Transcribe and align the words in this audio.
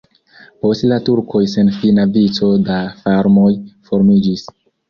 Post 0.65 0.85
la 0.91 0.97
turkoj 1.09 1.41
senfina 1.51 2.07
vico 2.17 2.51
da 2.71 2.81
farmoj 3.05 3.53
formiĝis. 3.91 4.49